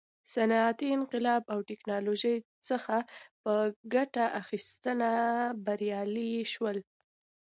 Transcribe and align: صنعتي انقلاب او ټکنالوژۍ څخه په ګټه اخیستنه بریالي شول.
صنعتي 0.33 0.87
انقلاب 0.97 1.43
او 1.53 1.59
ټکنالوژۍ 1.69 2.37
څخه 2.69 2.95
په 3.43 3.53
ګټه 3.93 4.25
اخیستنه 4.41 5.09
بریالي 5.65 6.33
شول. 6.53 6.77